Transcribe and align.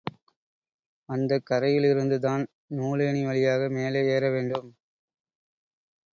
அந்தக் 1.09 1.45
கரையிலிருந்துதான் 1.49 2.43
நூலேணி 2.75 3.23
வழியாக 3.25 3.69
மேலே 3.69 4.05
ஏற 4.07 4.29
வேண்டும். 4.29 4.69